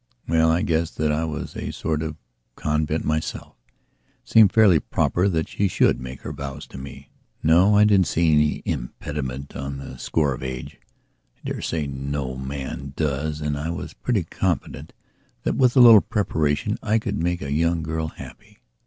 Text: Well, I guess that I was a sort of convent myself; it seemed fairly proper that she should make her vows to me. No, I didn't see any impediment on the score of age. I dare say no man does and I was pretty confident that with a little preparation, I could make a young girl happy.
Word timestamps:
Well, 0.27 0.49
I 0.49 0.63
guess 0.63 0.89
that 0.89 1.11
I 1.11 1.25
was 1.25 1.55
a 1.55 1.69
sort 1.69 2.01
of 2.01 2.17
convent 2.55 3.05
myself; 3.05 3.55
it 4.23 4.27
seemed 4.29 4.51
fairly 4.51 4.79
proper 4.79 5.29
that 5.29 5.47
she 5.47 5.67
should 5.67 5.99
make 6.01 6.21
her 6.21 6.33
vows 6.33 6.65
to 6.69 6.79
me. 6.79 7.11
No, 7.43 7.75
I 7.77 7.83
didn't 7.83 8.07
see 8.07 8.33
any 8.33 8.63
impediment 8.65 9.55
on 9.55 9.77
the 9.77 9.99
score 9.99 10.33
of 10.33 10.41
age. 10.41 10.79
I 11.37 11.47
dare 11.49 11.61
say 11.61 11.85
no 11.85 12.35
man 12.35 12.93
does 12.95 13.41
and 13.41 13.55
I 13.55 13.69
was 13.69 13.93
pretty 13.93 14.23
confident 14.23 14.91
that 15.43 15.53
with 15.55 15.77
a 15.77 15.79
little 15.79 16.01
preparation, 16.01 16.79
I 16.81 16.97
could 16.97 17.19
make 17.21 17.43
a 17.43 17.53
young 17.53 17.83
girl 17.83 18.07
happy. 18.07 18.57